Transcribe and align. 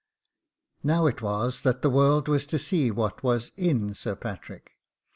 Now 0.81 1.05
it 1.05 1.21
was 1.21 1.61
that 1.61 1.83
the 1.83 1.89
world 1.91 2.27
was 2.27 2.47
to 2.47 2.57
see 2.57 2.89
what 2.89 3.21
was 3.21 3.51
IN 3.55 3.93
Sir 3.93 4.15
Patrick. 4.15 4.71